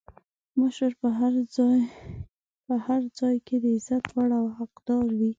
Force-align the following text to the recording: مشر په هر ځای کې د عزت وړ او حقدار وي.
مشر 0.59 0.91
په 2.67 2.75
هر 2.87 3.01
ځای 3.19 3.35
کې 3.47 3.55
د 3.63 3.65
عزت 3.75 4.05
وړ 4.15 4.29
او 4.39 4.45
حقدار 4.57 5.05
وي. 5.17 5.29